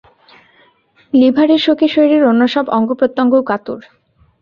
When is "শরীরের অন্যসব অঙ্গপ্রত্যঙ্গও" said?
1.87-3.47